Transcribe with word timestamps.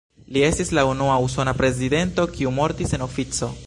Li 0.37 0.41
estis 0.47 0.71
la 0.77 0.85
unua 0.93 1.19
usona 1.27 1.55
prezidento, 1.61 2.29
kiu 2.37 2.59
mortis 2.61 2.99
en 3.01 3.11
ofico. 3.13 3.57